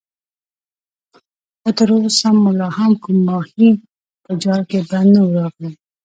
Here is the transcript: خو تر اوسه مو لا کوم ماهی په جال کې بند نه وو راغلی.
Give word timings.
خو 1.59 1.69
تر 1.77 1.89
اوسه 1.97 2.27
مو 2.41 2.51
لا 2.59 2.69
کوم 3.03 3.17
ماهی 3.27 3.69
په 4.23 4.31
جال 4.43 4.61
کې 4.69 4.79
بند 4.89 5.09
نه 5.13 5.19
وو 5.23 5.35
راغلی. 5.39 5.71